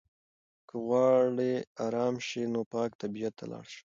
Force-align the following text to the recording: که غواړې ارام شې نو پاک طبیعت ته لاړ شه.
که 0.67 0.75
غواړې 0.85 1.53
ارام 1.85 2.15
شې 2.27 2.43
نو 2.53 2.61
پاک 2.73 2.91
طبیعت 3.01 3.33
ته 3.39 3.45
لاړ 3.51 3.65
شه. 3.73 3.83